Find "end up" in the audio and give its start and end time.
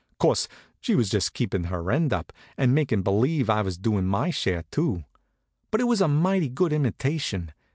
1.91-2.33